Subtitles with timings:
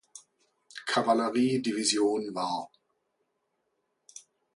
[0.87, 2.71] Kavalleriedivision war.